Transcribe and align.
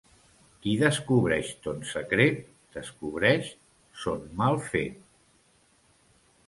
Qui 0.61 0.71
descobreix 0.83 1.51
ton 1.65 1.83
secret, 1.91 2.41
descobreix 2.79 3.53
son 4.05 4.27
mal 4.43 4.61
fet. 4.73 5.01